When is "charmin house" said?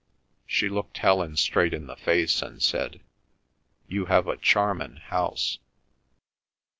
4.35-5.59